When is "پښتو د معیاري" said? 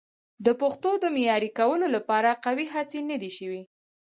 0.61-1.51